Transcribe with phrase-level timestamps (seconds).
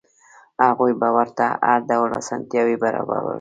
[0.65, 3.29] هغوی به ورته هر ډول اسانتیاوې برابرولې.